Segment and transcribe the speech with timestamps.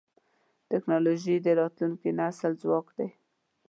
[0.69, 3.09] ټکنالوجي د راتلونکي نسل ځواک دی.